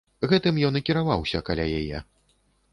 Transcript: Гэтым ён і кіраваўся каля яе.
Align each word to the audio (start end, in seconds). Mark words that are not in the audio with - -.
Гэтым 0.29 0.55
ён 0.69 0.79
і 0.79 0.81
кіраваўся 0.87 1.43
каля 1.51 1.69
яе. 1.81 2.05